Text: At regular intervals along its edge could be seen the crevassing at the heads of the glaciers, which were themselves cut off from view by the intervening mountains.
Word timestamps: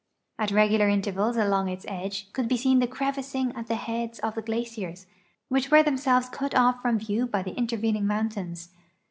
At 0.39 0.49
regular 0.49 0.89
intervals 0.89 1.37
along 1.37 1.69
its 1.69 1.85
edge 1.87 2.33
could 2.33 2.47
be 2.47 2.57
seen 2.57 2.79
the 2.79 2.87
crevassing 2.87 3.53
at 3.55 3.67
the 3.67 3.75
heads 3.75 4.17
of 4.17 4.33
the 4.33 4.41
glaciers, 4.41 5.05
which 5.47 5.69
were 5.69 5.83
themselves 5.83 6.27
cut 6.27 6.55
off 6.55 6.81
from 6.81 6.97
view 6.97 7.27
by 7.27 7.43
the 7.43 7.53
intervening 7.53 8.07
mountains. 8.07 8.71